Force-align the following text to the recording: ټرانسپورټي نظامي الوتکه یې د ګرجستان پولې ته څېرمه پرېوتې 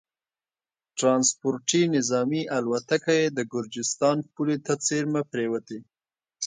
ټرانسپورټي 0.97 1.81
نظامي 1.95 2.41
الوتکه 2.57 3.13
یې 3.19 3.27
د 3.37 3.39
ګرجستان 3.53 4.17
پولې 4.33 4.57
ته 4.65 4.73
څېرمه 4.85 5.21
پرېوتې 5.31 5.79